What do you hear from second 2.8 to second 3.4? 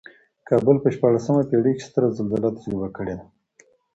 کړې ده.